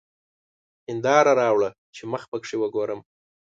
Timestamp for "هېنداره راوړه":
0.87-1.69